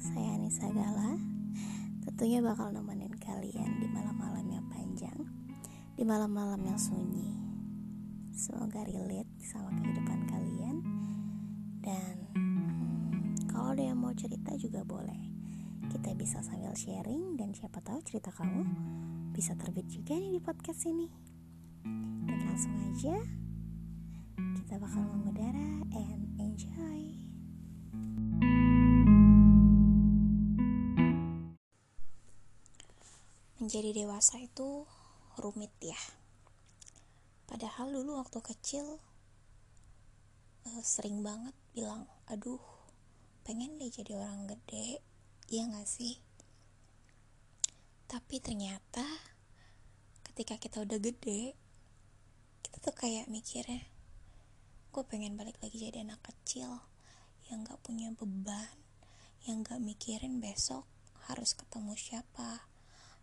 [0.00, 1.14] saya Anissa Gala.
[2.02, 5.18] Tentunya bakal nemenin kalian di malam-malam yang panjang
[5.94, 7.30] Di malam-malam yang sunyi.
[8.34, 10.76] Semoga relate sama kehidupan kalian.
[11.78, 15.30] Dan hmm, kalau ada yang mau cerita juga boleh.
[15.86, 18.66] Kita bisa sambil sharing dan siapa tahu cerita kamu
[19.30, 21.06] bisa terbit juga nih di podcast ini.
[22.26, 23.14] Dan langsung aja
[24.34, 27.23] kita bakal mengudara and enjoy
[33.64, 34.84] menjadi dewasa itu
[35.40, 35.96] rumit ya.
[37.48, 39.00] Padahal dulu waktu kecil
[40.68, 42.60] uh, sering banget bilang aduh
[43.40, 45.00] pengen deh jadi orang gede
[45.48, 46.20] iya gak sih?
[48.04, 49.08] Tapi ternyata
[50.28, 51.56] ketika kita udah gede
[52.60, 53.80] kita tuh kayak mikirnya
[54.92, 56.84] gue pengen balik lagi jadi anak kecil
[57.48, 58.76] yang gak punya beban
[59.48, 60.84] yang gak mikirin besok
[61.32, 62.73] harus ketemu siapa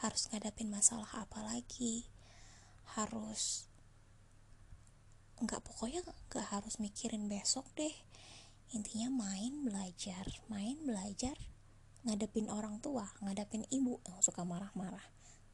[0.00, 2.08] harus ngadapin masalah apa lagi.
[2.96, 3.68] Harus
[5.36, 7.92] nggak pokoknya nggak harus mikirin besok deh.
[8.74, 11.36] Intinya main belajar main belajar
[12.06, 15.04] ngadepin orang tua ngadepin ibu yang suka marah-marah.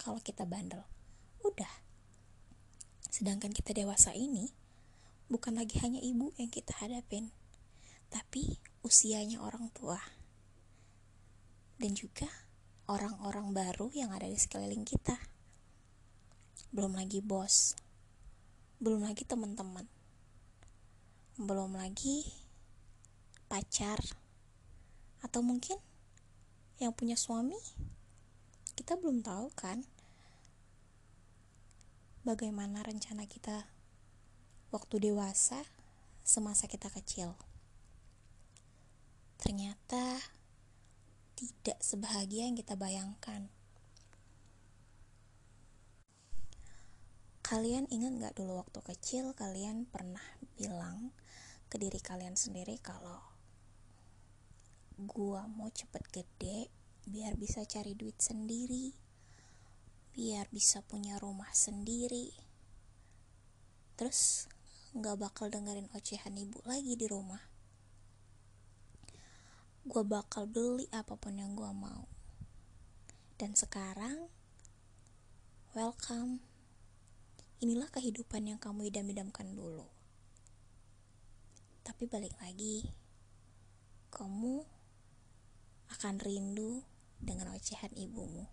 [0.00, 0.82] Kalau kita bandel
[1.44, 1.70] udah.
[3.10, 4.54] Sedangkan kita dewasa ini
[5.28, 7.30] bukan lagi hanya ibu yang kita hadapin
[8.10, 10.00] tapi usianya orang tua.
[11.80, 12.49] Dan juga
[12.90, 15.14] orang-orang baru yang ada di sekeliling kita.
[16.74, 17.78] Belum lagi bos,
[18.82, 19.86] belum lagi teman-teman,
[21.38, 22.26] belum lagi
[23.46, 24.02] pacar,
[25.22, 25.78] atau mungkin
[26.82, 27.58] yang punya suami.
[28.74, 29.86] Kita belum tahu kan
[32.26, 33.70] bagaimana rencana kita
[34.74, 35.62] waktu dewasa
[36.26, 37.38] semasa kita kecil.
[39.38, 40.09] Ternyata
[41.40, 43.48] tidak sebahagia yang kita bayangkan.
[47.40, 50.22] Kalian ingat gak dulu waktu kecil kalian pernah
[50.60, 51.16] bilang
[51.72, 53.24] ke diri kalian sendiri kalau
[55.00, 56.68] gua mau cepet gede
[57.08, 58.92] biar bisa cari duit sendiri,
[60.12, 62.36] biar bisa punya rumah sendiri.
[63.96, 64.44] Terus
[64.92, 67.40] gak bakal dengerin ocehan ibu lagi di rumah
[69.80, 72.04] gue bakal beli apa pun yang gue mau.
[73.40, 74.28] Dan sekarang
[75.72, 76.44] welcome.
[77.60, 79.88] Inilah kehidupan yang kamu idam-idamkan dulu.
[81.80, 82.88] Tapi balik lagi
[84.12, 84.64] kamu
[85.96, 86.84] akan rindu
[87.16, 88.44] dengan ocehan ibumu.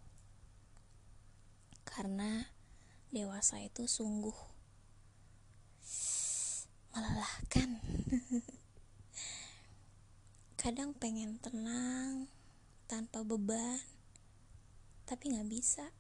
[1.84, 2.48] Karena
[3.12, 4.36] dewasa itu sungguh
[6.96, 7.78] melelahkan
[10.68, 12.28] kadang pengen tenang
[12.92, 13.80] tanpa beban
[15.08, 15.96] tapi nggak bisa.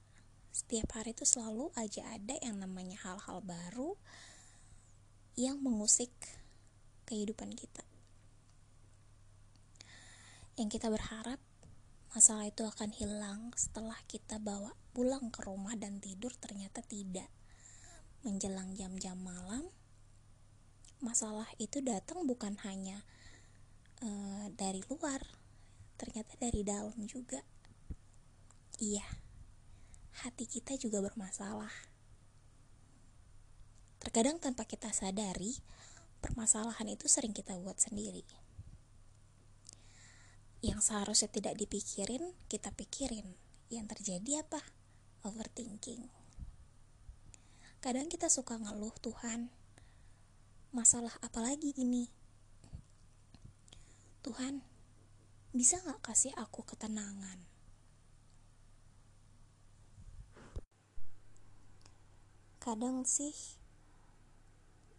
[0.51, 3.95] Setiap hari itu selalu aja ada yang namanya hal-hal baru
[5.39, 6.11] yang mengusik
[7.07, 7.79] kehidupan kita.
[10.59, 11.39] Yang kita berharap
[12.11, 17.31] masalah itu akan hilang setelah kita bawa pulang ke rumah dan tidur ternyata tidak.
[18.19, 19.63] Menjelang jam-jam malam
[20.99, 23.07] masalah itu datang bukan hanya
[24.03, 25.21] uh, dari luar
[25.97, 27.41] ternyata dari dalam juga.
[28.77, 29.27] Iya
[30.25, 31.69] hati kita juga bermasalah.
[34.01, 35.61] Terkadang tanpa kita sadari
[36.23, 38.25] permasalahan itu sering kita buat sendiri.
[40.65, 43.37] Yang seharusnya tidak dipikirin kita pikirin.
[43.69, 44.61] Yang terjadi apa?
[45.21, 46.09] Overthinking.
[47.77, 49.53] Kadang kita suka ngeluh Tuhan
[50.73, 52.09] masalah apa lagi ini
[54.27, 54.59] Tuhan,
[55.55, 57.47] bisa gak kasih aku ketenangan?
[62.59, 63.31] Kadang sih,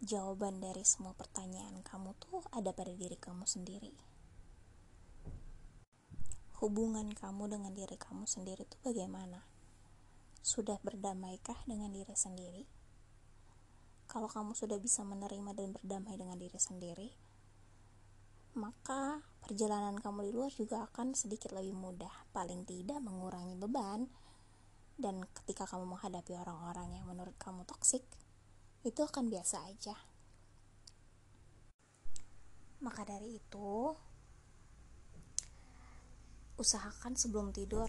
[0.01, 3.93] jawaban dari semua pertanyaan kamu tuh ada pada diri kamu sendiri.
[6.65, 9.45] Hubungan kamu dengan diri kamu sendiri tuh bagaimana?
[10.41, 12.65] Sudah berdamaikah dengan diri sendiri?
[14.09, 17.13] Kalau kamu sudah bisa menerima dan berdamai dengan diri sendiri,
[18.59, 24.11] maka perjalanan kamu di luar juga akan sedikit lebih mudah, paling tidak mengurangi beban.
[24.99, 28.03] Dan ketika kamu menghadapi orang-orang yang menurut kamu toksik,
[28.83, 29.95] itu akan biasa aja.
[32.83, 33.95] Maka dari itu,
[36.59, 37.87] usahakan sebelum tidur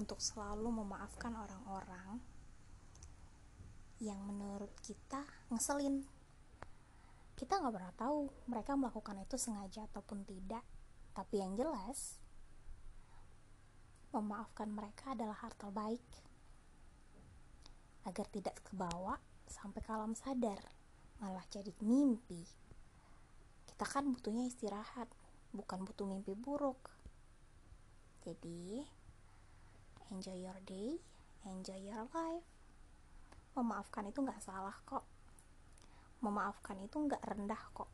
[0.00, 2.20] untuk selalu memaafkan orang-orang
[4.00, 6.04] yang menurut kita ngeselin
[7.36, 8.18] kita nggak pernah tahu
[8.48, 10.64] mereka melakukan itu sengaja ataupun tidak
[11.16, 12.20] Tapi yang jelas,
[14.12, 16.04] memaafkan mereka adalah hal terbaik
[18.04, 19.16] agar tidak kebawa
[19.48, 20.60] sampai ke alam sadar,
[21.24, 22.44] malah jadi mimpi.
[23.64, 25.08] Kita kan butuhnya istirahat,
[25.56, 26.92] bukan butuh mimpi buruk.
[28.28, 28.84] Jadi,
[30.12, 31.00] enjoy your day,
[31.48, 32.44] enjoy your life.
[33.56, 35.15] Memaafkan itu nggak salah kok.
[36.26, 37.86] Memaafkan itu nggak rendah kok.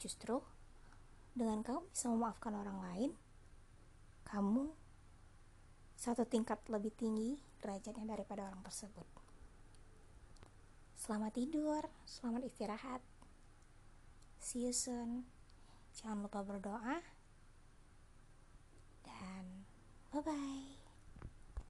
[0.00, 0.40] Justru,
[1.36, 3.10] dengan kamu bisa memaafkan orang lain,
[4.24, 4.72] kamu
[6.00, 9.04] satu tingkat lebih tinggi derajatnya daripada orang tersebut.
[10.96, 13.02] Selamat tidur, selamat istirahat.
[14.42, 15.28] See you soon.
[15.94, 16.98] Jangan lupa berdoa.
[19.04, 19.68] Dan
[20.10, 20.81] bye-bye.